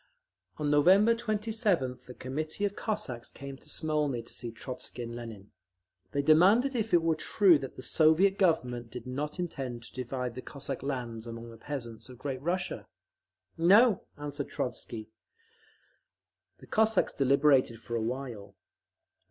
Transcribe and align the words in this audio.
On 0.57 0.71
November 0.71 1.13
27th 1.13 2.09
a 2.09 2.15
committee 2.15 2.65
of 2.65 2.75
Cossacks 2.75 3.29
came 3.29 3.55
to 3.57 3.69
Smolny 3.69 4.23
to 4.23 4.33
see 4.33 4.51
Trotzky 4.51 5.03
and 5.03 5.15
Lenin. 5.15 5.51
They 6.11 6.23
demanded 6.23 6.73
if 6.73 6.91
it 6.91 7.03
were 7.03 7.13
true 7.13 7.59
that 7.59 7.75
the 7.75 7.83
Soviet 7.83 8.39
Government 8.39 8.89
did 8.89 9.05
not 9.05 9.37
intend 9.37 9.83
to 9.83 9.93
divide 9.93 10.33
the 10.33 10.41
Cossack 10.41 10.81
lands 10.81 11.27
among 11.27 11.51
the 11.51 11.57
peasants 11.57 12.09
of 12.09 12.17
Great 12.17 12.41
Russia? 12.41 12.87
"No," 13.59 14.01
answered 14.17 14.49
Trotzky. 14.49 15.11
The 16.57 16.65
Cossacks 16.65 17.13
deliberated 17.13 17.79
for 17.79 17.95
a 17.95 18.01
while. 18.01 18.55